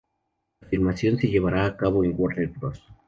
[0.61, 2.83] La filmación se llevará a cabo en Warner Bros.